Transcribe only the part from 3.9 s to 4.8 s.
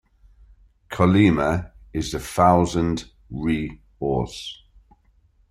horse.